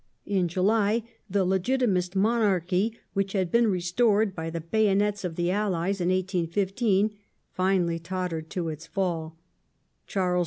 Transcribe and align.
In 0.25 0.47
July 0.47 1.03
«/ 1.15 1.29
the 1.29 1.45
legitimist 1.45 2.15
Monarchy, 2.15 2.97
which 3.13 3.33
had 3.33 3.51
been 3.51 3.67
restored 3.67 4.33
by 4.35 4.49
the 4.49 4.59
bayonets 4.61 5.23
of 5.23 5.35
the 5.35 5.51
allies 5.51 6.01
in 6.01 6.09
1815, 6.09 7.11
finally 7.51 7.99
tottered 7.99 8.49
to 8.49 8.69
its 8.69 8.87
fall; 8.87 9.37
Charles 10.07 10.39
X. 10.39 10.39